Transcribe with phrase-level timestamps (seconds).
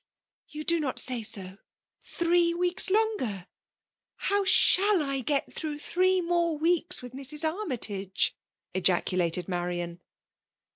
[0.01, 0.03] •*
[0.47, 1.57] You do not say so 1
[2.01, 3.45] Three weeks longer!
[4.15, 7.47] How 9kaU I get through three more weeks with Mrs.
[7.47, 8.31] Ann3^i^!*'
[8.73, 10.01] Maculated Marian.